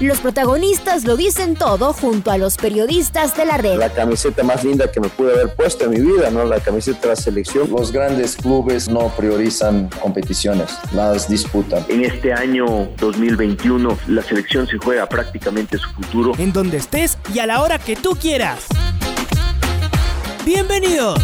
[0.00, 3.78] Los protagonistas lo dicen todo junto a los periodistas de la red.
[3.78, 6.44] La camiseta más linda que me pude haber puesto en mi vida, ¿no?
[6.44, 7.68] La camiseta de la selección.
[7.68, 11.84] Los grandes clubes no priorizan competiciones, las disputan.
[11.88, 16.32] En este año 2021 la selección se juega prácticamente su futuro.
[16.38, 18.66] En donde estés y a la hora que tú quieras.
[20.46, 21.20] Bienvenidos.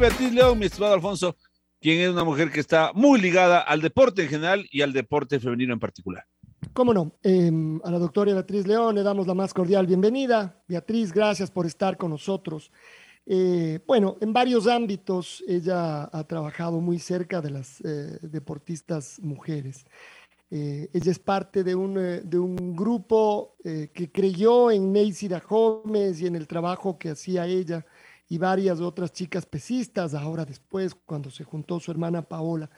[0.00, 1.34] Beatriz León, mi estimado Alfonso,
[1.80, 5.40] quien es una mujer que está muy ligada al deporte en general y al deporte
[5.40, 6.24] femenino en particular.
[6.78, 10.62] Cómo no, em, a la doctora Beatriz León le damos la más cordial bienvenida.
[10.68, 12.70] Beatriz, gracias por estar con nosotros.
[13.26, 19.86] Eh, bueno, en varios ámbitos ella ha trabajado muy cerca de las eh, deportistas mujeres.
[20.52, 26.28] Eh, ella es parte de un, de un grupo que creyó en Neisida Gómez y
[26.28, 27.84] en el trabajo que hacía ella
[28.28, 32.70] y varias otras chicas pesistas, ahora después, cuando se juntó su hermana Paola.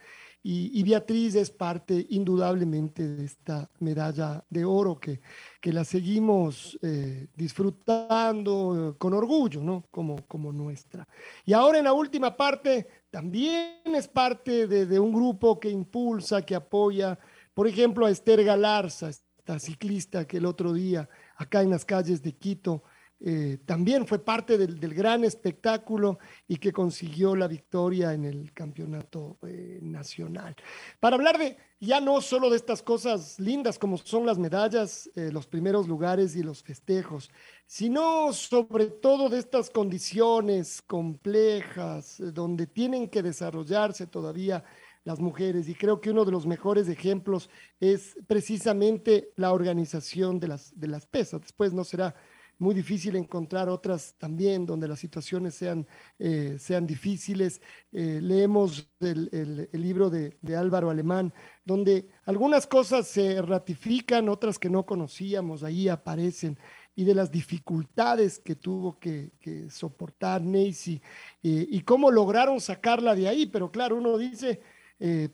[0.42, 5.20] Y, Beatriz es parte indudablemente de esta medalla de oro que,
[5.60, 9.84] que la seguimos eh, disfrutando con orgullo, ¿no?
[9.91, 11.06] Como, como nuestra.
[11.44, 16.41] Y ahora en la última parte también es parte de, de un grupo que impulsa,
[16.41, 17.18] que apoya,
[17.52, 22.22] por ejemplo, a Esther Galarza, esta ciclista que el otro día acá en las calles
[22.22, 22.83] de Quito
[23.22, 26.18] eh, también fue parte del, gran espectáculo
[26.48, 30.56] y que consiguió la victoria en el campeonato eh, nacional.
[31.00, 35.30] Para hablar de ya no solo de estas cosas lindas como son las medallas, eh,
[35.32, 37.30] los primeros lugares y los festejos,
[37.66, 44.64] sino sobre todo de estas condiciones complejas donde tienen que desarrollarse todavía
[45.05, 45.68] las mujeres.
[45.68, 47.50] Y creo que uno de los mejores ejemplos
[47.80, 51.40] es precisamente la organización de las, de las pesas.
[51.40, 52.14] Después no será
[52.60, 55.86] muy difícil encontrar otras también donde las situaciones sean,
[56.18, 57.60] eh, sean difíciles.
[57.90, 61.32] Eh, leemos el, libro de, Álvaro Alemán,
[61.64, 66.58] donde algunas cosas se ratifican, otras que no conocíamos, ahí aparecen,
[66.94, 69.32] y de las dificultades que tuvo que,
[69.70, 71.00] soportar Nancy
[71.42, 73.46] eh, y cómo lograron sacarla de ahí.
[73.46, 74.60] Pero claro, uno dice,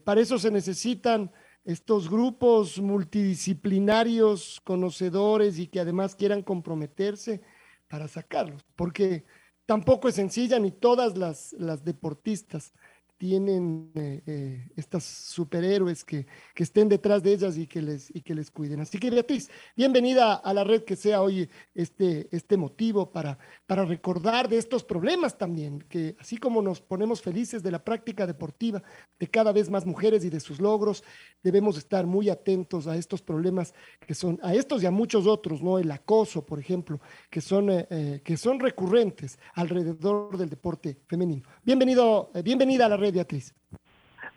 [0.04, 1.32] para eso se necesitan
[1.66, 7.42] estos grupos multidisciplinarios, conocedores y que además quieran comprometerse
[7.88, 9.24] para sacarlos, porque
[9.66, 12.72] tampoco es sencilla ni todas las, las deportistas
[13.18, 18.20] tienen eh, eh, estas superhéroes que, que, estén detrás de ellas y que, les, y
[18.20, 18.80] que les cuiden.
[18.80, 23.84] Así que Beatriz, bienvenida a la red que sea hoy este, este motivo para, para
[23.84, 28.82] recordar de estos problemas también, que así como nos ponemos felices de la práctica deportiva
[29.18, 31.02] de cada vez más mujeres y de sus logros,
[31.42, 33.72] debemos estar muy atentos a estos problemas
[34.06, 35.78] que son, a estos y a muchos otros, ¿no?
[35.78, 37.00] El acoso, por ejemplo,
[37.30, 41.48] que son, eh, que son recurrentes alrededor del deporte femenino.
[41.62, 43.54] Bienvenido, bienvenida a la red Beatriz.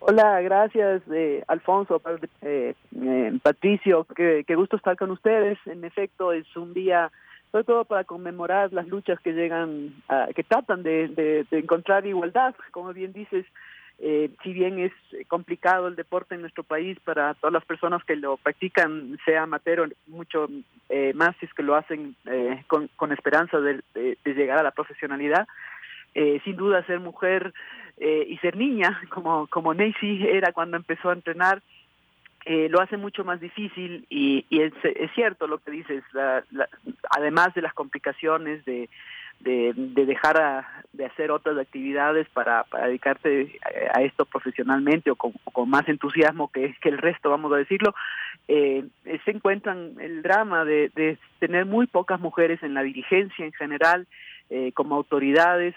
[0.02, 2.00] Hola, gracias eh, Alfonso,
[2.40, 5.58] eh, eh, Patricio, qué, gusto estar con ustedes.
[5.66, 7.12] En efecto, es un día
[7.52, 9.92] sobre todo para conmemorar las luchas que llegan,
[10.36, 13.44] que tratan de, encontrar igualdad, como bien dices.
[13.98, 14.92] si bien es
[15.26, 19.92] complicado el deporte en nuestro país para todas las personas que lo practican, sea amateur
[20.06, 20.48] mucho
[21.14, 22.14] más si es que lo hacen
[22.68, 23.82] con, con, esperanza de,
[24.24, 25.48] llegar a la profesionalidad,
[26.14, 27.52] sin duda ser mujer
[28.00, 31.62] eh, y ser niña, como, como Nancy era cuando empezó a entrenar,
[32.46, 36.02] eh, lo hace mucho más difícil y, y es, es, cierto lo que dices,
[37.10, 38.88] además de las complicaciones de,
[39.40, 39.74] de,
[40.06, 43.58] dejar de hacer otras actividades para, para dedicarte
[43.92, 45.34] a, esto profesionalmente o con,
[45.68, 47.94] más entusiasmo que, que el resto, vamos a decirlo,
[48.48, 48.84] eh,
[49.24, 54.06] se encuentran el drama de, de tener muy pocas mujeres en la dirigencia en general,
[54.50, 55.74] eh, como autoridades,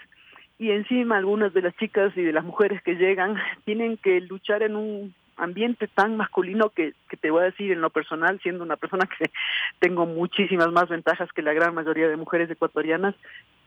[0.58, 4.62] y encima algunas de las chicas y de las mujeres que llegan tienen que luchar
[4.62, 8.62] en un ambiente tan masculino que, que te voy a decir en lo personal, siendo
[8.62, 9.30] una persona que
[9.80, 13.14] tengo muchísimas más ventajas que la gran mayoría de mujeres ecuatorianas,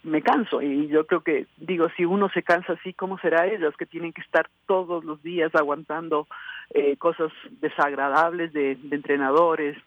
[0.04, 0.62] me canso.
[0.62, 4.14] Y yo creo que digo si uno se cansa así cómo será ellas que tienen
[4.14, 6.28] que estar todos los días aguantando
[6.74, 9.78] eh, cosas desagradables de, de entrenadores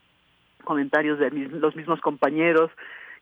[0.65, 2.71] comentarios de los mismos compañeros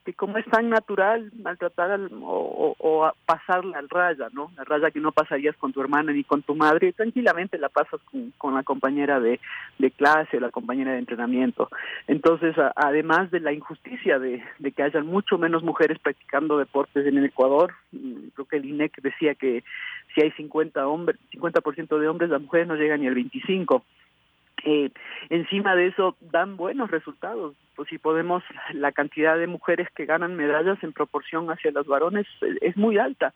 [0.08, 4.50] que como es tan natural maltratar al, o, o, pasarla al raya, ¿no?
[4.56, 8.00] La raya que no pasarías con tu hermana ni con tu madre, tranquilamente la pasas
[8.38, 9.38] con, la compañera de,
[9.98, 11.68] clase, la compañera de entrenamiento.
[12.06, 17.18] Entonces, además de la injusticia de, de que hayan mucho menos mujeres practicando deportes en
[17.18, 19.62] el Ecuador, mm, creo que el INEC decía que
[20.14, 23.84] si hay 50 hombres, 50% de hombres, las mujeres no llegan ni al 25.
[24.64, 24.90] Eh,
[25.30, 27.54] encima de eso dan buenos resultados.
[27.76, 32.26] Pues si podemos, la cantidad de mujeres que ganan medallas en proporción hacia los varones
[32.60, 33.34] es muy alta.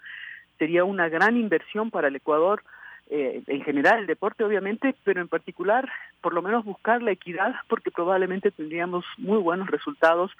[0.58, 2.62] Sería una gran inversión para el Ecuador,
[3.10, 5.88] eh, en general el deporte obviamente, pero en particular
[6.20, 10.30] por lo menos buscar la equidad porque probablemente tendríamos muy buenos resultados,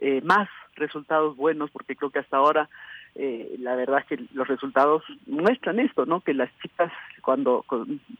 [0.00, 2.70] eh, más resultados buenos, porque creo que hasta ahora
[3.14, 6.20] eh, la verdad que los resultados muestran esto, ¿no?
[6.20, 6.90] Que las chicas
[7.22, 7.64] cuando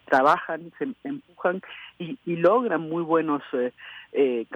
[0.07, 1.63] trabajan, se empujan
[1.99, 3.73] y, logran muy buenos eh,
[4.13, 4.47] eh,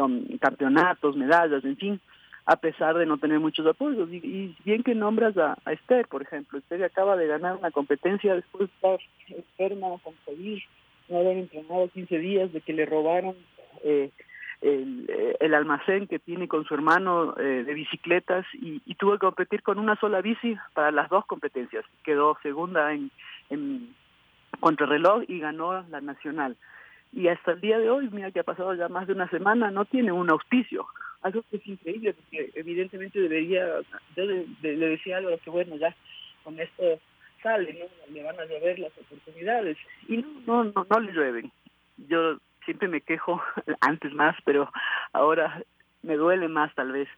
[0.40, 2.00] campeonatos, medallas, en fin,
[2.44, 4.08] a pesar de no tener muchos apoyos.
[4.12, 8.68] Y, bien que nombras a, Esther, por ejemplo, Esther acaba de ganar una competencia después
[8.68, 8.98] de estar
[9.28, 10.58] enferma con COVID,
[11.08, 13.34] no haber entrenado 15 días, de que le robaron
[13.84, 14.10] eh,
[14.60, 19.12] el, eh, el, almacén que tiene con su hermano eh, de bicicletas y, y, tuvo
[19.12, 21.84] que competir con una sola bici para las dos competencias.
[22.04, 23.10] Quedó segunda en,
[24.60, 26.56] contrarreloj y ganó la nacional.
[27.12, 29.70] Y hasta el día de hoy, mira que ha pasado ya más de una semana,
[29.70, 30.86] no tiene un auspicio.
[31.22, 33.66] Algo que es increíble, porque evidentemente debería,
[34.16, 35.94] yo le, decía algo que bueno, ya
[36.42, 36.82] con esto
[37.42, 38.14] sale, ¿no?
[38.14, 39.76] Le van a llover las oportunidades.
[40.08, 41.52] Y no, no, no, no le llueven.
[42.08, 43.42] Yo siempre me quejo,
[43.80, 44.70] antes más, pero
[45.14, 45.62] ahora
[46.02, 47.08] me duele más tal vez.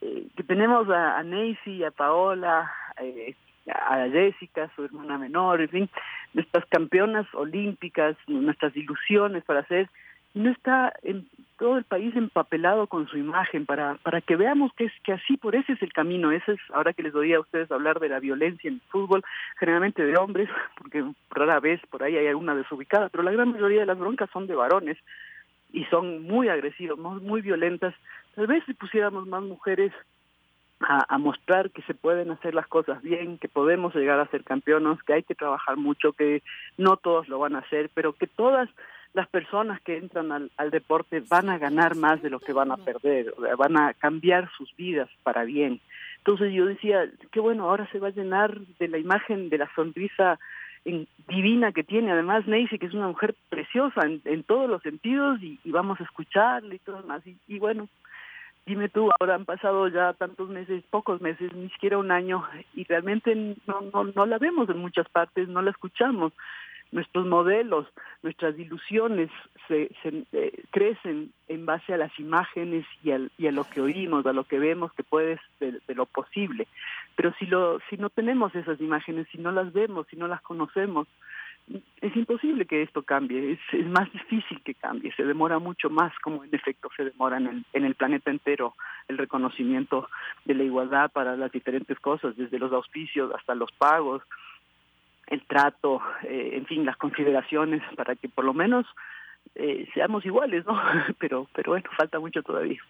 [0.00, 3.34] Eh, que tenemos a, a Nancy, a Paola, eh,
[3.72, 5.90] a Jessica, su hermana menor, en fin,
[6.34, 9.88] nuestras campeonas olímpicas, nuestras ilusiones para hacer,
[10.34, 11.28] no está en
[11.58, 15.36] todo el país empapelado con su imagen para para que veamos que es que así
[15.36, 16.32] por ese es el camino.
[16.32, 19.22] Ese es ahora que les doy a ustedes hablar de la violencia en fútbol
[19.58, 23.80] generalmente de hombres porque rara vez por ahí hay alguna desubicada pero la gran mayoría
[23.80, 24.96] de las broncas son de varones
[25.72, 27.94] y son muy agresivos muy, muy violentas.
[28.34, 29.92] Tal vez si pusiéramos más mujeres
[30.80, 35.02] a, mostrar que se pueden hacer las cosas bien, que podemos llegar a ser campeones,
[35.02, 36.42] que hay que trabajar mucho, que
[36.76, 38.68] no todos lo van a hacer, pero que todas
[39.14, 42.70] las personas que entran al, al, deporte van a ganar más de lo que van
[42.70, 45.80] a perder, van a cambiar sus vidas para bien.
[46.18, 49.70] Entonces yo decía, qué bueno, ahora se va a llenar de la imagen de la
[49.74, 50.38] sonrisa
[51.28, 55.42] divina que tiene además Nancy, que es una mujer preciosa en, en todos los sentidos
[55.42, 57.22] y, y, vamos a escucharle y todo más.
[57.46, 57.88] Y bueno,
[58.68, 62.44] dime tú, ahora han pasado ya tantos meses, pocos meses, ni siquiera un año,
[62.74, 63.34] y realmente
[63.66, 66.32] no, no, no la vemos en muchas partes, no la escuchamos
[66.90, 67.86] nuestros modelos,
[68.22, 69.30] nuestras ilusiones
[69.66, 74.24] se, se eh, crecen en base a las imágenes y, al, a lo que oímos,
[74.26, 76.66] a lo que vemos que puede de, de, lo posible.
[77.16, 80.40] Pero si, lo, si no tenemos esas imágenes, si no las vemos, si no las
[80.40, 81.06] conocemos,
[82.00, 86.12] es imposible que esto cambie, es, es más difícil que cambie, se demora mucho más,
[86.20, 88.74] como en efecto se demora en el, en el planeta entero
[89.08, 90.08] el reconocimiento
[90.44, 94.22] de la igualdad para las diferentes cosas, desde los auspicios hasta los pagos,
[95.26, 98.86] el trato, eh, en fin, las consideraciones para que por lo menos
[99.54, 100.80] eh, seamos iguales, ¿no?
[101.18, 102.80] Pero, pero bueno, falta mucho todavía.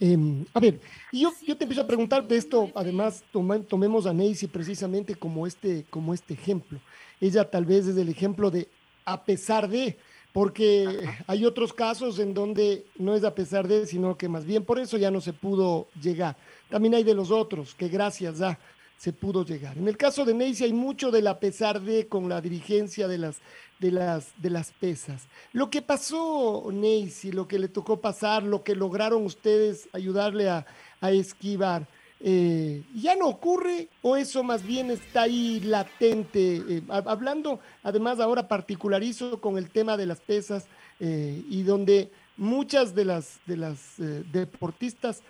[0.00, 0.80] Eh, a ver,
[1.12, 5.46] yo, yo te empiezo a preguntar de esto, además tome, tomemos a Neisy precisamente como
[5.46, 6.80] este, como este ejemplo.
[7.20, 8.68] Ella tal vez es el ejemplo de
[9.04, 9.96] a pesar de,
[10.32, 14.64] porque hay otros casos en donde no es a pesar de, sino que más bien
[14.64, 16.36] por eso ya no se pudo llegar.
[16.68, 18.58] También hay de los otros que gracias a
[18.96, 19.76] se pudo llegar.
[19.76, 23.18] En el caso de Neisy hay mucho del a pesar de con la dirigencia de
[23.18, 23.36] las,
[23.78, 25.26] de las, de las pesas.
[25.52, 30.66] Lo que pasó, Neisy, lo que le tocó pasar, lo que lograron ustedes ayudarle a,
[31.00, 31.86] a esquivar,
[32.26, 36.62] eh, ¿ya no ocurre o eso más bien está ahí latente?
[36.66, 40.64] Eh, hablando, además ahora particularizo con el tema de las pesas
[41.00, 45.22] eh, y donde muchas de las, de las deportistas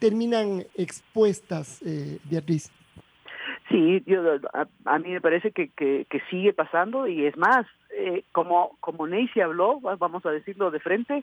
[0.00, 1.78] terminan expuestas,
[2.24, 2.70] Beatriz.
[3.70, 4.20] Sí, yo,
[4.52, 9.06] a, a, mí me parece que, que, sigue pasando y es más, eh, como, como
[9.06, 11.22] Neisy habló, vamos a decirlo de frente,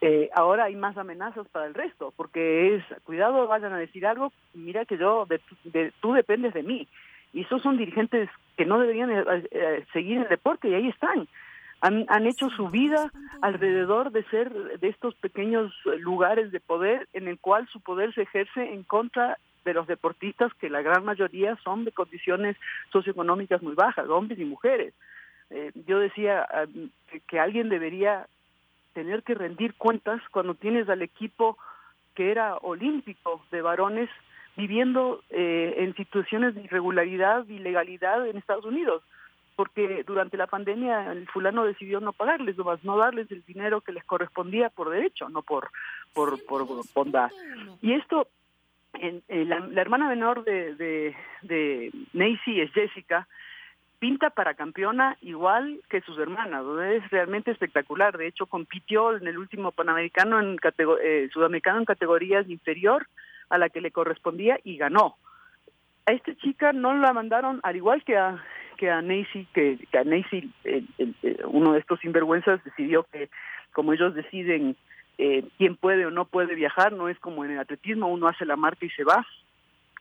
[0.00, 4.32] eh, ahora hay más amenazas para el resto, porque es, cuidado, vayan a decir algo,
[4.52, 6.88] mira que yo, de, de, tú dependes de mí.
[7.32, 11.28] Y esos son dirigentes que no deberían eh, eh, seguir el deporte y ahí están.
[11.80, 13.10] Han, han hecho su vida
[13.40, 18.22] alrededor de ser de estos pequeños lugares de poder en el cual su poder se
[18.22, 22.56] ejerce en contra de los deportistas, que la gran mayoría son de condiciones
[22.92, 24.94] socioeconómicas muy bajas, hombres y mujeres.
[25.50, 26.46] Eh, yo decía
[27.28, 28.26] que, alguien debería
[28.92, 31.58] tener que rendir cuentas cuando tienes al equipo
[32.14, 34.08] que era olímpico de varones
[34.56, 39.02] viviendo eh, en situaciones de irregularidad, ilegalidad en Estados Unidos,
[39.56, 44.04] porque durante la pandemia el fulano decidió no pagarles, no darles el dinero que les
[44.04, 45.70] correspondía por derecho, no por
[46.14, 47.30] por, por bondad.
[47.82, 48.28] Y esto,
[49.00, 53.26] en, la, hermana menor de, de, de Nancy es Jessica,
[53.98, 58.18] pinta para campeona igual que sus hermanas, es realmente espectacular.
[58.18, 60.58] De hecho, compitió en el último Panamericano en
[61.02, 63.06] eh, sudamericano en categorías inferior
[63.48, 65.16] a la que le correspondía y ganó.
[66.06, 68.42] A esta chica no la mandaron, al igual que a
[68.76, 70.52] que a Nancy, que, a Nancy,
[71.46, 73.30] uno de estos sinvergüenzas decidió que
[73.72, 74.76] como ellos deciden
[75.18, 78.44] eh, quién puede o no puede viajar, no es como en el atletismo, uno hace
[78.44, 79.26] la marca y se va.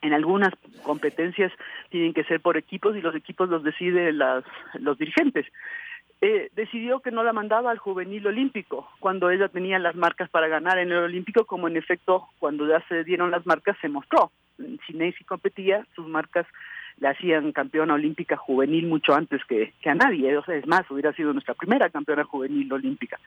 [0.02, 0.54] En algunas
[0.84, 1.52] competencias
[1.90, 4.44] tienen que ser por equipos y los equipos los deciden las,
[4.74, 5.46] los dirigentes.
[6.20, 10.48] Eh, decidió que no la mandaba al juvenil olímpico cuando ella tenía las marcas para
[10.48, 14.32] ganar en el olímpico, como en efecto cuando ya se dieron las marcas se mostró.
[14.88, 16.48] Si Nancy competía, sus marcas
[16.98, 20.38] la hacían campeona olímpica juvenil mucho antes que, que a nadie.
[20.38, 23.20] O sea, es más, hubiera sido nuestra primera campeona juvenil olímpica.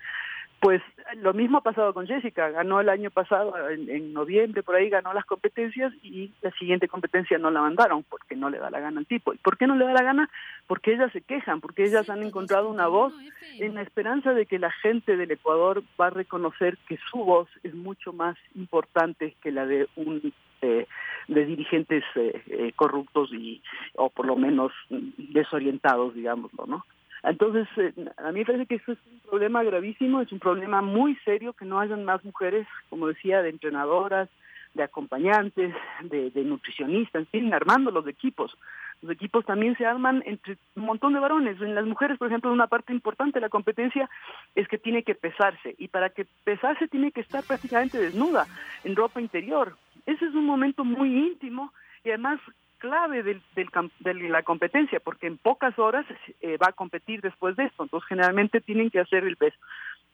[0.60, 0.82] Pues
[1.16, 5.12] lo mismo ha pasado con Jessica, ganó el año pasado, en, noviembre por ahí ganó
[5.12, 9.00] las competencias y la siguiente competencia no la mandaron porque no le da la gana
[9.00, 9.34] al tipo.
[9.34, 10.30] ¿Y por qué no le da la gana?
[10.66, 13.12] Porque ellas se quejan, porque ellas han encontrado una voz
[13.58, 17.48] en la esperanza de que la gente del Ecuador va a reconocer que su voz
[17.62, 20.32] es mucho más importante que la de un
[20.62, 20.86] eh,
[21.28, 23.62] de dirigentes eh, eh, corruptos y
[23.96, 26.86] o por lo menos desorientados, digámoslo, ¿no?
[27.26, 30.80] Entonces, eh, a mí me parece que eso es un problema gravísimo, es un problema
[30.80, 34.28] muy serio que no hayan más mujeres, como decía, de entrenadoras,
[34.74, 38.56] de acompañantes, de, nutricionistas, en fin, armando los equipos.
[39.02, 41.60] Los equipos también se arman entre un montón de varones.
[41.60, 44.08] En las mujeres, por ejemplo, una parte importante de la competencia
[44.54, 45.74] es que tiene que pesarse.
[45.78, 48.46] Y para que pesarse tiene que estar prácticamente desnuda,
[48.84, 49.76] en ropa interior.
[50.04, 51.72] Ese es un momento muy íntimo
[52.04, 52.38] y además
[52.78, 56.06] clave del, de la competencia, porque en pocas horas
[56.40, 59.56] eh, va a competir después de esto, entonces generalmente tienen que hacer el peso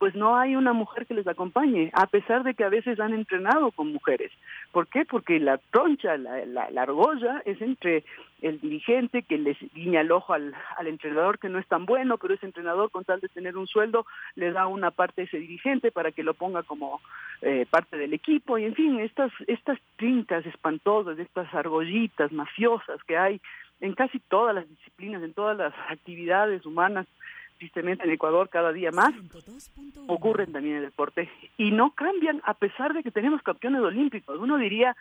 [0.02, 3.14] pues no hay una mujer que les acompañe, a pesar de que a veces han
[3.14, 4.32] entrenado con mujeres.
[4.72, 5.04] ¿Por qué?
[5.04, 8.02] Porque la troncha, la, la, argolla es entre
[8.40, 12.18] el dirigente que les guiña el ojo al, al, entrenador que no es tan bueno,
[12.18, 14.04] pero ese entrenador con tal de tener un sueldo
[14.34, 17.00] le da una parte a ese dirigente para que lo ponga como
[17.40, 23.16] eh, parte del equipo y en fin, estas, estas trincas espantosas, estas argollitas mafiosas que
[23.16, 23.40] hay
[23.80, 27.06] en casi todas las disciplinas, en todas las actividades humanas,
[27.62, 29.12] tristemente en Ecuador cada día más,
[30.08, 34.36] ocurren también en el deporte y no cambian a pesar de que tenemos campeones olímpicos.
[34.40, 34.96] Uno diría,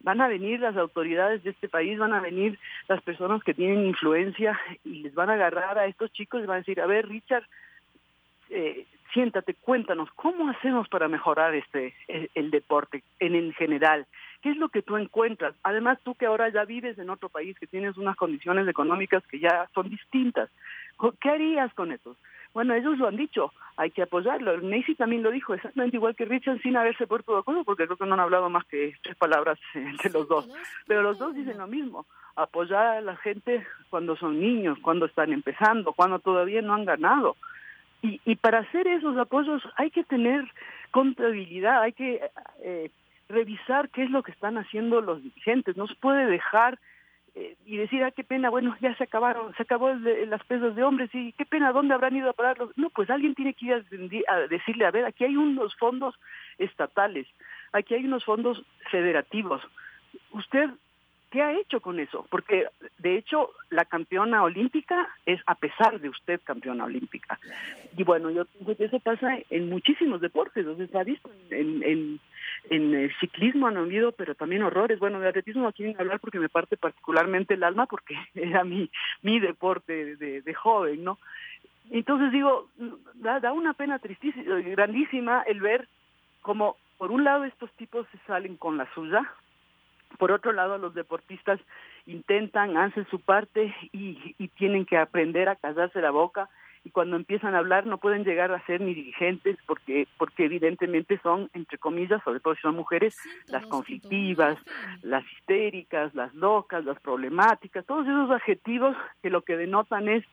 [0.00, 2.58] van a venir las autoridades de este país, van a venir
[2.88, 6.56] las personas que tienen influencia y les van a agarrar a estos chicos y van
[6.56, 7.44] a decir, a ver, Richard,
[8.48, 11.94] eh, siéntate, cuéntanos, ¿cómo hacemos para mejorar este
[12.34, 14.06] el, deporte en, en general?
[14.42, 15.54] ¿Qué es lo que tú encuentras?
[15.62, 19.40] Además, tú que ahora ya vives en otro país, que tienes unas condiciones económicas que
[19.40, 20.50] ya son distintas,
[21.20, 22.16] ¿Qué harías con eso?
[22.54, 24.58] Bueno, ellos lo han dicho, hay que apoyarlo.
[24.62, 27.98] Nancy también lo dijo, exactamente igual que Richard, sin haberse puesto de acuerdo, porque creo
[27.98, 30.48] que no han hablado más que tres palabras entre los dos.
[30.86, 35.34] Pero los dos dicen lo mismo, apoyar a la gente cuando son niños, cuando están
[35.34, 37.36] empezando, cuando todavía no han ganado.
[38.06, 40.44] Y, y para hacer esos apoyos hay que tener
[40.90, 42.20] contabilidad, hay que
[42.62, 42.90] eh,
[43.28, 45.76] revisar qué es lo que están haciendo los dirigentes.
[45.76, 46.78] No se puede dejar
[47.34, 50.82] eh, y decir, ah, qué pena, bueno, ya se acabaron, se acabó las pesas de
[50.82, 52.70] hombres y qué pena, ¿dónde habrán ido a pararlos?
[52.76, 53.84] No, pues alguien tiene que ir
[54.28, 56.14] a, decirle, a ver, aquí hay unos fondos
[56.58, 57.26] estatales,
[57.72, 59.60] aquí hay unos fondos federativos.
[60.32, 60.70] Usted
[61.36, 62.26] ¿Qué ha hecho con eso?
[62.30, 62.66] Porque
[62.96, 67.38] de hecho la campeona olímpica es a pesar de usted campeona olímpica.
[67.94, 72.18] Y bueno, yo que eso pasa en muchísimos deportes, entonces se ha visto en,
[72.70, 74.98] el ciclismo han habido, pero también horrores.
[74.98, 78.90] Bueno, de atletismo no quieren hablar porque me parte particularmente el alma porque era mi,
[79.20, 81.18] mi deporte de, joven, ¿no?
[81.90, 82.70] Entonces digo,
[83.16, 85.86] da, da una pena tristísima, grandísima el ver
[86.40, 89.30] como por un lado estos tipos se salen con la suya,
[90.16, 91.60] por otro lado, los deportistas
[92.06, 96.48] intentan, hacen su parte y, y, tienen que aprender a callarse la boca.
[96.84, 101.18] Y cuando empiezan a hablar no pueden llegar a ser ni dirigentes porque porque evidentemente
[101.20, 103.18] son, entre comillas, sobre todo si son mujeres,
[103.48, 104.56] las conflictivas,
[105.02, 110.24] las histéricas, las locas, las problemáticas, todos esos adjetivos que lo que denotan es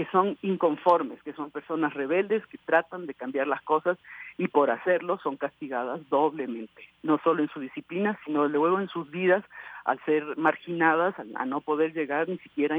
[0.00, 3.98] que son inconformes, que son personas rebeldes que tratan de cambiar las cosas
[4.38, 9.10] y por hacerlo son castigadas doblemente, no solo en su disciplina, sino luego en sus
[9.10, 9.44] vidas
[9.84, 12.78] al ser marginadas, a, no poder llegar ni siquiera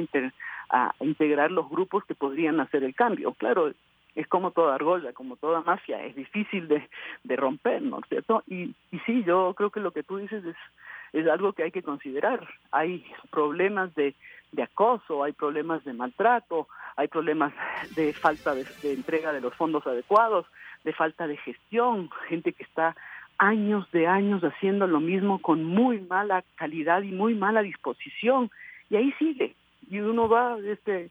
[0.72, 3.34] a, integrar los grupos que podrían hacer el cambio.
[3.34, 3.72] Claro,
[4.16, 6.90] es como toda argolla, como toda mafia, es difícil de,
[7.24, 8.42] de romper, ¿no es cierto?
[8.48, 10.56] Y, y sí, yo creo que lo que tú dices es,
[11.14, 12.48] es algo que hay que considerar.
[12.72, 14.16] Hay problemas de,
[14.52, 17.54] de acoso, hay problemas de maltrato, hay problemas
[17.96, 20.46] de falta de, entrega de los fondos adecuados,
[20.84, 22.96] de falta de gestión, gente que está
[23.38, 28.52] años de años haciendo lo mismo con muy mala calidad y muy mala disposición.
[28.90, 29.56] Y ahí sigue.
[29.90, 31.10] Y uno va este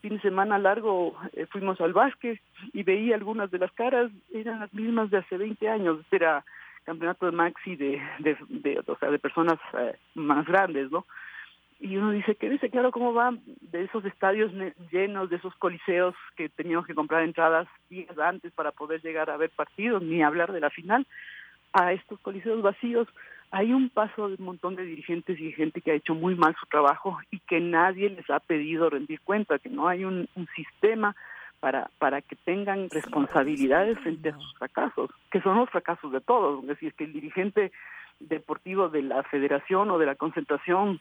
[0.00, 2.40] fin de semana largo eh, fuimos al básquet
[2.72, 5.98] y veía algunas de las caras eran las mismas de hace 20 años.
[6.10, 6.44] Era
[6.84, 11.06] campeonato de maxi de de, o sea de personas eh, más grandes no
[11.80, 14.52] y uno dice que dice claro cómo va de esos estadios
[14.90, 19.36] llenos de esos coliseos que teníamos que comprar entradas días antes para poder llegar a
[19.36, 21.06] ver partidos ni hablar de la final
[21.72, 23.08] a estos coliseos vacíos,
[23.50, 26.54] hay un paso de un montón de dirigentes y gente que ha hecho muy mal
[26.58, 30.48] su trabajo y que nadie les ha pedido rendir cuenta, que no hay un, un
[30.54, 31.14] sistema
[31.62, 36.60] para, para que tengan responsabilidades frente a sus fracasos, que son los fracasos de todos.
[36.62, 37.70] Es decir, que el dirigente
[38.18, 40.98] deportivo de la federación o de la concentración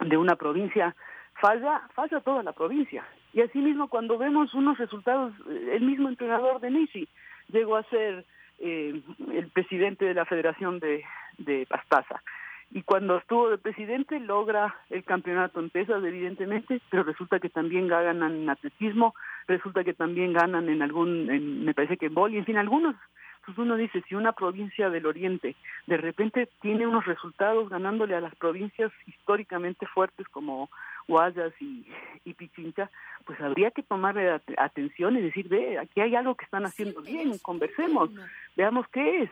[0.00, 0.94] de una provincia
[1.40, 3.06] falla, falla toda la provincia.
[3.32, 7.08] Y asimismo, cuando vemos unos resultados, el mismo entrenador de Nisi
[7.48, 8.26] llegó a ser
[8.58, 9.00] eh,
[9.32, 11.04] el presidente de la Federación de,
[11.38, 12.22] de Pastaza.
[12.70, 17.86] Y cuando estuvo de presidente logra el campeonato en pesas, evidentemente, pero resulta que también
[17.88, 19.14] ganan en atletismo,
[19.46, 22.96] resulta que también ganan en algún, en, me parece que en boli, en fin, algunos.
[23.44, 25.54] Pues uno dice, si una provincia del Oriente
[25.86, 30.68] de repente tiene unos resultados ganándole a las provincias históricamente fuertes como
[31.06, 31.86] Guayas y,
[32.24, 32.90] y Pichincha,
[33.24, 37.38] pues habría que tomarle atención y decir, ve, aquí hay algo que están haciendo bien,
[37.38, 38.10] conversemos,
[38.56, 39.30] veamos qué es,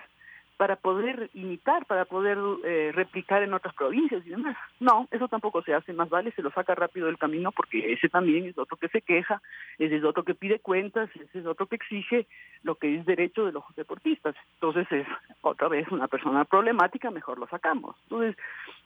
[0.57, 4.57] para poder imitar, para poder eh, replicar en otras provincias y demás.
[4.79, 8.09] No, eso tampoco se hace, más vale se lo saca rápido del camino porque ese
[8.09, 9.43] también es otro que se queja,
[9.79, 12.27] ese es otro que pide cuentas, ese es otro que exige
[12.63, 14.37] lo que es derecho de los deportistas.
[14.55, 15.07] Entonces es
[15.41, 17.97] otra vez una persona problemática, mejor lo sacamos.
[18.05, 18.37] Entonces,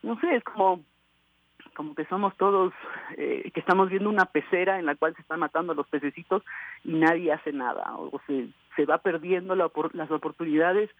[0.02, 0.80] no sé, es como
[1.75, 2.72] como que somos todos,
[3.16, 6.42] eh, que estamos viendo una pecera en la cual se están matando los pececitos
[6.82, 10.90] y nadie hace nada, o se, se va perdiendo la, las oportunidades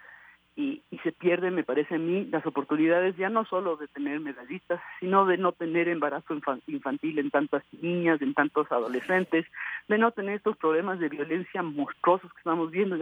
[0.59, 4.19] y, y se pierden, me parece a mí, las oportunidades ya no solo de tener
[4.19, 6.35] medallistas, sino de no tener embarazo
[6.67, 9.47] infantil en tantas niñas, en tantos adolescentes,
[9.87, 12.97] de no tener estos problemas de violencia monstruosos que estamos viendo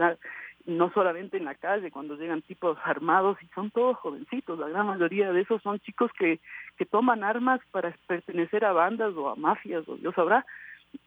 [0.67, 4.85] no solamente en la calle, cuando llegan tipos armados y son todos jovencitos, la gran
[4.85, 6.39] mayoría de esos son chicos que,
[6.77, 10.45] que toman armas para pertenecer a bandas o a mafias, o Dios sabrá,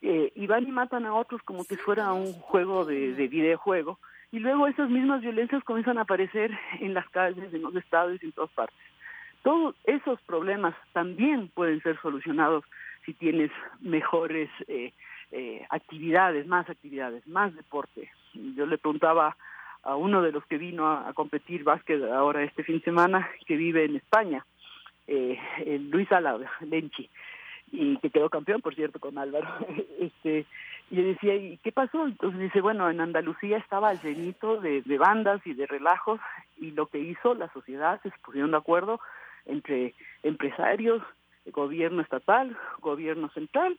[0.02, 4.00] eh, y van y matan a otros como que fuera un juego de videojuego,
[4.32, 8.26] y luego esas mismas violencias comienzan a aparecer en las calles, en los estados y
[8.26, 8.78] en todas partes.
[9.42, 12.64] Todos esos problemas también pueden ser solucionados
[13.06, 14.92] si tienes mejores eh,
[15.32, 18.10] eh, actividades, más actividades, más deporte.
[18.34, 19.36] Yo le preguntaba
[19.82, 23.56] a uno de los que vino a, competir básquet ahora este fin de semana, que
[23.56, 24.44] vive en España,
[25.06, 25.38] eh,
[25.90, 27.08] Luis Ala Lenchi,
[27.72, 29.48] y que quedó campeón, por cierto, con Álvaro.
[29.98, 30.44] este
[30.90, 32.04] Y le decía, ¿y qué pasó?
[32.04, 36.20] Entonces dice, bueno, en Andalucía estaba llenito de, de bandas y de relajos,
[36.58, 39.00] y lo que hizo la sociedad, se pusieron de acuerdo
[39.46, 41.02] entre empresarios,
[41.46, 43.78] gobierno estatal, gobierno central,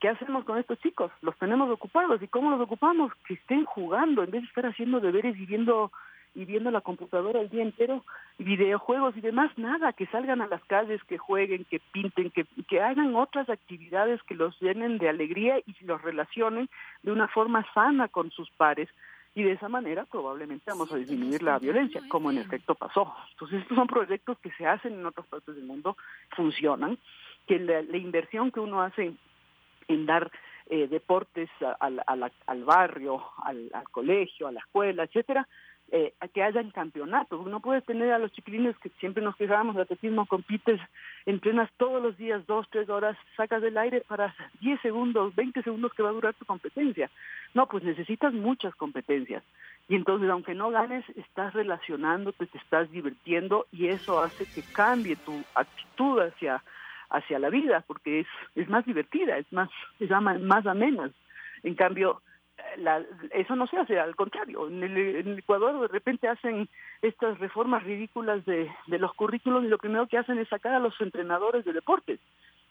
[0.00, 1.10] ¿qué hacemos con estos chicos?
[1.22, 2.22] Los tenemos ocupados.
[2.22, 3.12] ¿Y cómo los ocupamos?
[3.26, 5.92] Que estén jugando en vez de estar haciendo deberes y viendo,
[6.36, 8.04] y viendo la computadora el día entero,
[8.38, 12.82] videojuegos y demás, nada, que salgan a las calles, que jueguen, que pinten, que, que
[12.82, 16.68] hagan otras actividades que los llenen de alegría y los relacionen
[17.02, 18.90] de una forma sana con sus pares.
[19.34, 23.14] Y de esa manera probablemente vamos a disminuir la violencia, como en efecto pasó.
[23.32, 25.96] Entonces estos son proyectos que se hacen en otras partes del mundo,
[26.36, 26.98] funcionan,
[27.46, 29.14] que la, la inversión que uno hace
[29.88, 30.30] en dar
[30.68, 35.46] eh, deportes al, al, al barrio, al, al, colegio, a la escuela, etcétera,
[35.92, 37.46] eh, que hayan campeonatos.
[37.46, 40.80] No puedes tener a los chiquilines que siempre nos quejábamos de atletismo, compites,
[41.26, 45.92] entrenas todos los días dos, tres horas, sacas del aire para 10 segundos, 20 segundos
[45.94, 47.10] que va a durar tu competencia.
[47.54, 49.42] No, pues necesitas muchas competencias.
[49.88, 55.16] Y entonces, aunque no ganes, estás relacionándote, te estás divirtiendo y eso hace que cambie
[55.16, 56.62] tu actitud hacia
[57.08, 59.70] hacia la vida porque es es más divertida es más
[60.00, 61.08] es más amena
[61.62, 62.20] en cambio
[62.78, 66.68] la, eso no se hace al contrario en el, en Ecuador de repente hacen
[67.02, 70.78] estas reformas ridículas de, de los currículos y lo primero que hacen es sacar a
[70.78, 72.20] los entrenadores de deportes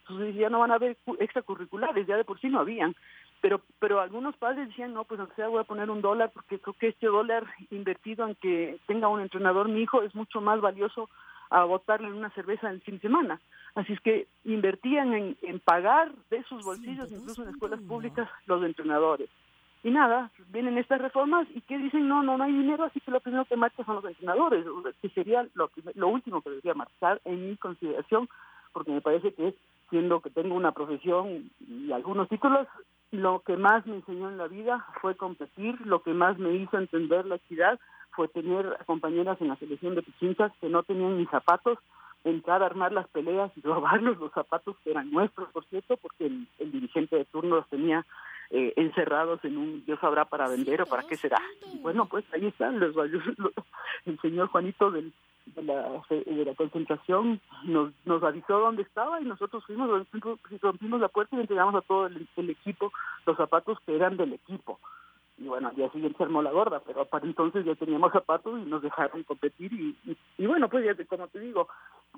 [0.02, 2.95] entonces ya no van a haber extracurriculares ya de por sí no habían
[3.41, 6.60] pero pero algunos padres decían no pues aunque sea voy a poner un dólar porque
[6.60, 10.62] creo que este dólar invertido en que tenga un entrenador mi hijo es mucho más
[10.62, 11.10] valioso
[11.50, 13.39] a botarle una cerveza el fin de semana.
[13.76, 18.63] Así es que invertían en, en pagar de sus bolsillos, incluso en escuelas públicas, los
[18.63, 19.30] entrenadores.
[19.86, 23.12] Y nada, vienen estas reformas y que dicen, no, no, no hay dinero, así que
[23.12, 24.65] lo primero que marcha son los entrenadores,
[25.00, 28.28] que sería lo, lo último que debería marchar en mi consideración,
[28.74, 29.54] porque me parece que
[29.91, 32.67] siendo que tengo una profesión y algunos títulos,
[33.12, 36.80] lo que más me enseñó en la vida fue competir, lo que más me hizo
[36.80, 37.80] entender la equidad
[38.15, 41.78] fue tener compañeras en la selección de Pichinchas que no tenían ni zapatos,
[42.24, 46.26] entrar a armar las peleas y robarlos los zapatos que eran nuestros, por cierto, porque
[46.26, 48.04] el, dirigente de turno los tenía
[48.56, 51.41] eh, encerrados en un Dios sabrá para vender o para qué será.
[51.82, 52.96] bueno, pues ahí están los,
[54.06, 55.12] el señor Juanito de,
[55.62, 60.08] la, de la concentración nos, nos avisó dónde estaba y nosotros fuimos,
[60.62, 62.91] rompimos la puerta y entregamos a todo el equipo
[63.26, 64.80] los zapatos que eran del equipo
[65.38, 68.58] y bueno, al día siguiente se armó la gorda, pero para entonces ya teníamos zapatos
[68.60, 71.68] y nos dejaron competir y, y, bueno, pues ya como te digo,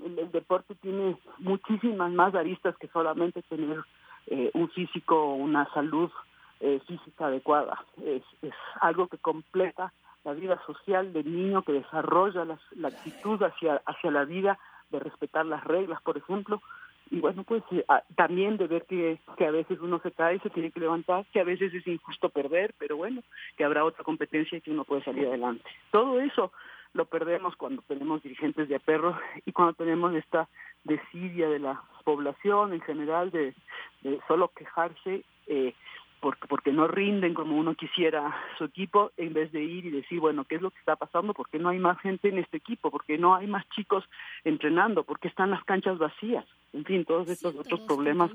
[0.06, 3.80] el, deporte tiene muchísimas más aristas que solamente tener
[4.28, 6.12] eh, un físico, una salud
[6.60, 12.46] eh, física adecuada, es, es algo que completa la vida social del niño, que desarrolla
[12.46, 14.60] la actitud hacia, hacia la vida,
[14.90, 16.62] de respetar las reglas, por ejemplo,
[17.10, 17.86] y bueno, pues eh,
[18.16, 21.40] también de ver que, que a veces uno se cae, se tiene que levantar, que
[21.40, 23.22] a veces es injusto perder, pero bueno,
[23.56, 25.64] que habrá otra competencia y que uno puede salir adelante.
[25.92, 26.52] Todo eso
[26.94, 30.48] lo perdemos cuando tenemos dirigentes de aperro y cuando tenemos esta
[30.84, 33.54] desidia de la población en general de,
[34.02, 35.74] de solo quejarse eh,
[36.20, 40.20] porque, porque no rinden como uno quisiera su equipo, en vez de ir y decir,
[40.20, 41.34] bueno, ¿qué es lo que está pasando?
[41.34, 42.90] ¿Por qué no hay más gente en este equipo?
[42.90, 44.04] ¿Por qué no hay más chicos
[44.44, 45.04] entrenando?
[45.04, 46.46] ¿Por qué están las canchas vacías?
[46.74, 48.32] En fin, todos estos otros problemas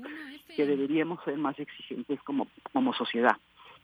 [0.55, 3.37] que deberíamos ser más exigentes como, como sociedad.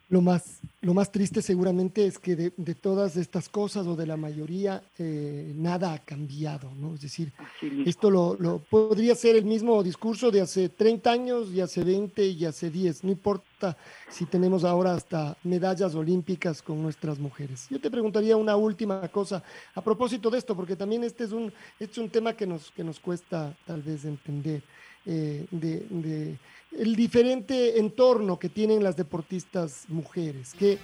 [0.10, 4.08] Lo más, lo más triste seguramente es que de, de todas estas cosas o de
[4.08, 6.96] la mayoría eh, nada ha cambiado, ¿no?
[6.96, 7.32] Es decir,
[7.86, 12.26] esto lo, lo, podría ser el mismo discurso de hace 30 años y hace 20
[12.26, 13.78] y hace 10, no importa
[14.10, 17.68] si tenemos ahora hasta medallas olímpicas con nuestras mujeres.
[17.70, 19.44] Yo te preguntaría una última cosa
[19.76, 22.72] a propósito de esto, porque también este es un, este es un tema que nos,
[22.72, 24.64] que nos cuesta tal vez entender.
[25.06, 25.46] Eh,
[26.72, 30.78] el diferente entorno que tienen las deportistas mujeres, que,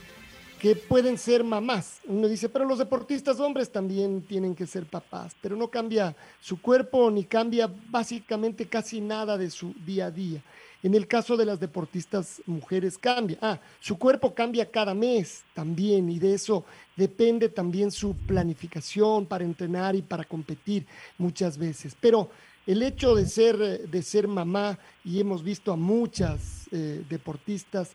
[0.60, 2.00] que pueden ser mamás.
[2.06, 6.60] Uno dice, pero los deportistas hombres también tienen que ser papás, pero no cambia su
[6.60, 10.42] cuerpo ni cambia básicamente casi nada de su día a día.
[10.82, 13.40] En el caso de las deportistas mujeres cambia.
[13.42, 16.64] Ah, su cuerpo cambia cada mes también y de eso
[16.96, 20.86] depende también su planificación para entrenar y para competir
[21.18, 21.98] muchas veces.
[22.00, 22.30] Pero
[22.66, 27.92] el hecho de ser, de ser mamá, y hemos visto a muchas eh, deportistas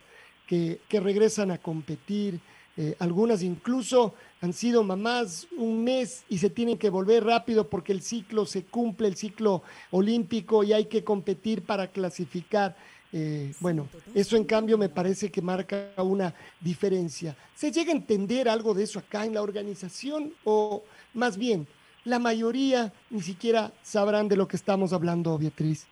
[0.47, 2.39] que, regresan a competir,
[2.75, 7.91] eh, algunas incluso han sido mamás un mes y se tienen que volver rápido porque
[7.91, 12.75] el ciclo se cumple, el ciclo olímpico y hay que competir para clasificar.
[13.13, 17.35] Eh, bueno, eso en cambio me parece que marca una diferencia.
[17.55, 21.67] ¿Se llega a entender algo de eso acá en la organización o más bien
[22.03, 25.87] la mayoría ni siquiera sabrán de lo que estamos hablando, Beatriz.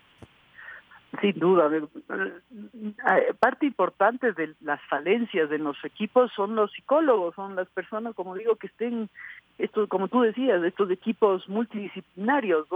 [1.20, 1.68] Sin duda.
[1.74, 8.14] Eh, parte importante de las falencias de los equipos son los psicólogos, son las personas,
[8.14, 9.08] como digo, que estén,
[9.58, 12.68] estos, como tú decías, estos equipos multidisciplinarios,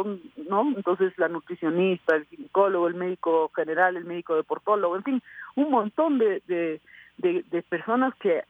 [0.50, 0.62] ¿no?
[0.76, 5.22] Entonces la nutricionista, el ginecólogo, el médico general, el médico deportólogo, en fin,
[5.54, 6.42] un montón de,
[7.18, 8.42] de personas que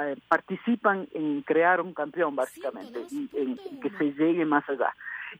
[0.00, 4.94] eh, participan en crear un campeón, básicamente, y en, que se llegue más allá.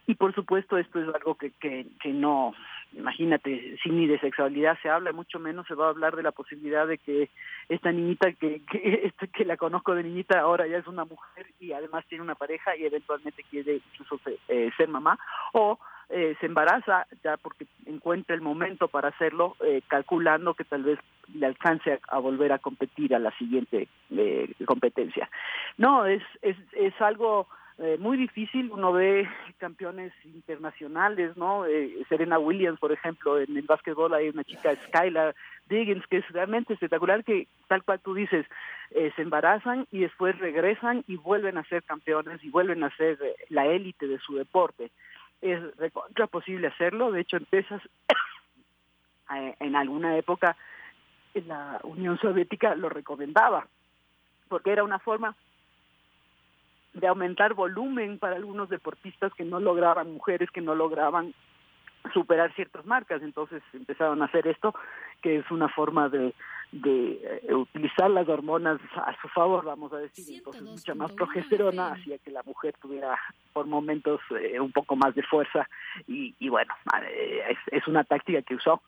[0.07, 2.55] Y por supuesto esto es algo que, que, que no,
[2.93, 6.33] imagínate, si ni de sexualidad se habla, mucho menos se va a hablar de la
[6.33, 7.29] posibilidad de que
[7.69, 11.47] esta niñita que, que, este, que la conozco de niñita ahora ya es una mujer
[11.59, 15.19] y además tiene una pareja y eventualmente quiere incluso eh, ser mamá,
[15.53, 15.79] o
[16.13, 20.99] eh, se embaraza ya porque encuentra el momento para hacerlo, eh, calculando que tal vez
[21.33, 25.31] le alcance a, volver a competir a la siguiente eh, competencia.
[25.79, 27.47] No, es, es, es algo
[27.99, 31.65] muy difícil, uno ve campeones internacionales, ¿no?
[32.11, 35.35] Serena Williams, por ejemplo, en el básquetbol hay una chica, Skylar
[35.67, 38.45] Diggins, que es realmente espectacular, que tal cual tú dices,
[38.91, 43.19] se embarazan y después regresan y vuelven a ser campeones y vuelven a ser
[43.49, 44.91] la élite de su deporte
[45.41, 47.13] es recontra posible hacerlo.
[47.13, 47.83] De hecho, empresas
[49.61, 50.57] en alguna época
[51.35, 53.67] la Unión Soviética lo recomendaba,
[54.49, 55.37] porque era una forma
[56.93, 61.35] de aumentar volumen para algunos deportistas que no lograban, mujeres que no lograban
[62.13, 63.23] superar ciertas marcas.
[63.23, 64.75] Entonces empezaron a hacer esto,
[65.23, 66.35] que es una forma de,
[66.73, 70.37] de eh, utilizar las hormonas a su favor, vamos a decir.
[70.39, 73.19] Entonces mucha más progesterona hacía que la mujer tuviera
[73.53, 75.69] por momentos eh, un poco más de fuerza
[76.07, 78.83] y, y bueno, eh, es, es, una táctica que usó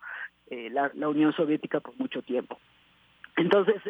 [0.51, 2.59] la, la Unión Soviética por mucho tiempo.
[3.37, 3.81] Entonces,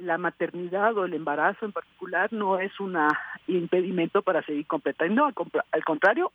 [0.00, 2.98] la maternidad o el embarazo en particular no es un
[3.46, 5.34] impedimento para seguir completando, al,
[5.72, 6.32] al contrario,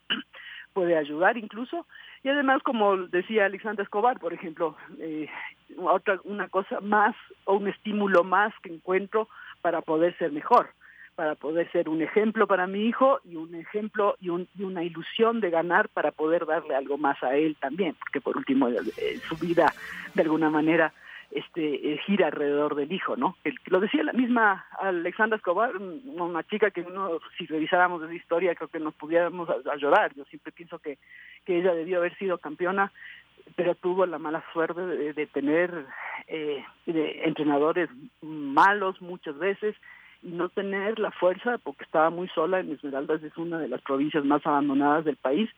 [0.74, 1.86] puede ayudar incluso.
[2.24, 5.28] Y además, como decía Alexandra Escobar, por ejemplo, eh,
[5.78, 9.28] otra una cosa más o un estímulo más que encuentro
[9.62, 10.70] para poder ser mejor,
[11.16, 15.50] para poder ser un ejemplo para mi hijo y un ejemplo y, una ilusión de
[15.50, 19.74] ganar para poder darle algo más a él también, porque por último eh, su vida
[20.14, 20.94] de alguna manera
[21.32, 23.36] este eh, gira alrededor del hijo, ¿no?
[23.68, 28.68] Lo decía la misma Alexandra Escobar, una chica que uno, si revisáramos esa historia, creo
[28.68, 30.14] que nos pudiéramos a, llorar.
[30.16, 30.98] Yo siempre pienso que,
[31.46, 32.92] que ella debió haber sido campeona,
[33.56, 35.86] pero tuvo la mala suerte de, tener
[36.28, 37.90] eh, entrenadores
[38.22, 39.76] malos muchas veces
[40.24, 43.82] y no tener la fuerza porque estaba muy sola en Esmeraldas es una de las
[43.82, 45.50] provincias más abandonadas del país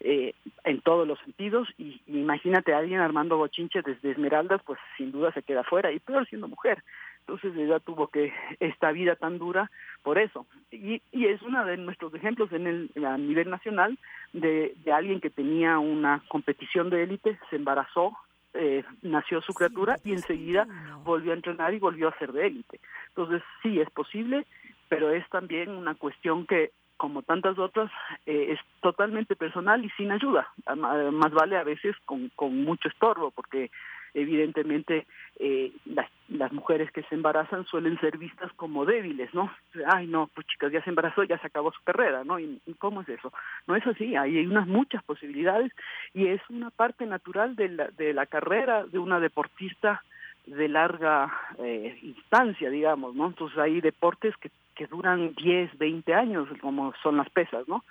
[0.00, 5.12] eh, en todos los sentidos y, imagínate a alguien armando bochinche desde Esmeraldas pues sin
[5.12, 6.82] duda se queda fuera y peor siendo mujer.
[7.20, 9.70] Entonces ella tuvo que esta vida tan dura
[10.02, 10.46] por eso.
[10.72, 13.96] Y, y es uno de nuestros ejemplos en el a nivel nacional
[14.32, 18.16] de, de alguien que tenía una competición de élite se embarazó
[18.54, 20.66] eh, nació su criatura y enseguida
[21.04, 22.80] volvió a entrenar y volvió a ser de élite.
[23.08, 24.46] Entonces sí es posible,
[24.88, 27.90] pero es también una cuestión que, como tantas otras,
[28.26, 30.48] eh, es totalmente personal y sin ayuda.
[30.76, 33.70] Más vale a veces con, con mucho estorbo, porque
[34.14, 35.06] evidentemente
[35.38, 39.52] eh, las, mujeres que se embarazan suelen ser vistas como débiles, ¿no?
[39.86, 42.38] Ay, no, pues chicas, ya se embarazó, ya se acabó su carrera, ¿no?
[42.38, 43.32] ¿Y, cómo es eso?
[43.66, 45.72] No es así, hay, hay unas muchas posibilidades
[46.14, 50.02] y es una parte natural de la, de la carrera de una deportista
[50.46, 53.28] de larga eh, instancia, digamos, ¿no?
[53.28, 57.84] Entonces hay deportes que, que duran 10, 20 años, como son las pesas, ¿no?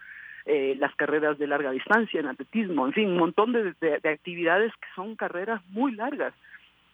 [0.46, 4.72] Eh, las carreras de larga distancia en atletismo, en fin, un montón de, de, actividades
[4.74, 6.34] que son carreras muy largas.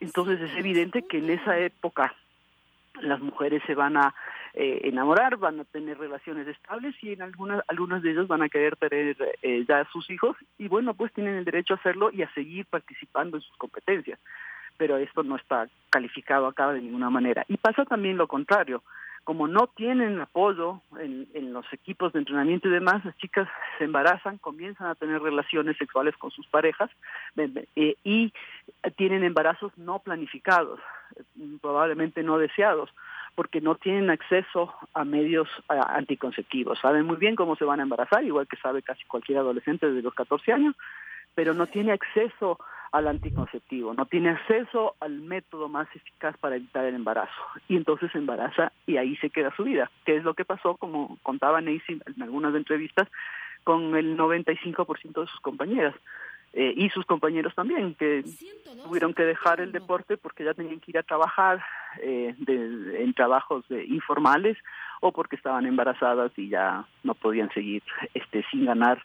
[0.02, 2.14] Entonces es evidente que en esa época
[3.02, 4.14] las mujeres se van a
[4.54, 8.50] eh, enamorar, van a tener relaciones estables y en algunas algunas de ellas van a
[8.50, 12.24] querer tener eh, ya sus hijos y bueno, pues tienen el derecho a hacerlo y
[12.24, 14.20] a seguir participando en sus competencias.
[14.78, 17.46] Pero esto no está calificado acá de ninguna manera.
[17.48, 18.84] Y pasa también lo contrario
[19.28, 23.46] como no tienen apoyo en, en, los equipos de entrenamiento y demás, las chicas
[23.78, 26.90] se embarazan, comienzan a tener relaciones sexuales con sus parejas
[27.76, 28.32] eh, y
[28.96, 30.80] tienen embarazos no planificados,
[31.60, 32.90] probablemente no deseados,
[33.36, 36.80] porque no tienen acceso a medios anticonceptivos.
[36.80, 40.04] Saben muy bien cómo se van a embarazar, igual que sabe casi cualquier adolescente desde
[40.04, 40.74] los 14 años,
[41.36, 42.60] pero no tiene acceso
[42.98, 47.32] al anticonceptivo, no tiene acceso al método más eficaz para evitar el embarazo
[47.68, 50.76] y entonces se embaraza y ahí se queda su vida, que es lo que pasó,
[50.76, 53.08] como contaba Nancy en algunas entrevistas,
[53.64, 55.96] con el 95% de sus compañeras.
[56.54, 58.24] Eh, y sus compañeros también, que
[58.84, 61.64] tuvieron que dejar el deporte porque ya tenían que ir a trabajar
[62.02, 64.58] eh, de, en trabajos informales
[65.02, 67.84] o porque estaban embarazadas y ya no podían seguir
[68.14, 69.04] este sin ganar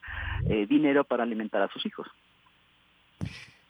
[0.49, 2.07] eh, dinero para alimentar a sus hijos.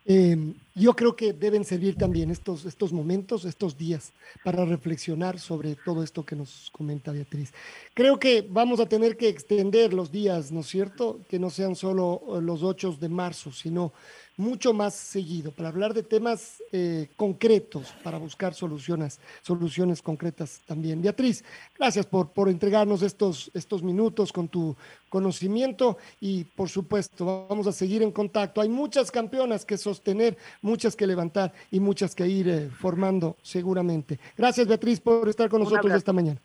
[0.05, 4.12] Eh, yo creo que deben servir también estos, estos momentos, estos días,
[4.43, 7.53] para reflexionar sobre todo esto que nos comenta Beatriz.
[7.95, 11.21] Creo que vamos a tener que extender los días, ¿no es cierto?
[11.29, 13.93] Que no sean solo los 8 de marzo, sino
[14.37, 21.03] mucho más seguido, para hablar de temas eh, concretos, para buscar soluciones, soluciones concretas también.
[21.03, 21.45] Beatriz,
[21.79, 24.77] gracias por, por entregarnos estos, estos minutos con tu
[25.09, 28.61] conocimiento y por supuesto vamos a seguir en contacto.
[28.61, 34.18] Hay muchas campeonas que sostener, muchas que levantar y muchas que ir eh, formando seguramente.
[34.37, 36.40] Gracias Beatriz por estar con nosotros esta mañana.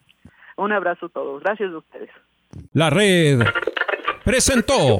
[0.57, 1.41] Un abrazo a todos.
[1.43, 2.09] Gracias a ustedes.
[2.73, 3.39] La red
[4.23, 4.99] presentó